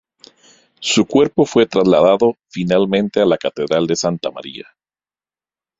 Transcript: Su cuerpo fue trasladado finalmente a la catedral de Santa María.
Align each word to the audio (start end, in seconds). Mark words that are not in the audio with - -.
Su 0.79 1.05
cuerpo 1.05 1.45
fue 1.45 1.67
trasladado 1.67 2.33
finalmente 2.49 3.21
a 3.21 3.25
la 3.27 3.37
catedral 3.37 3.85
de 3.85 3.95
Santa 3.95 4.31
María. 4.31 4.65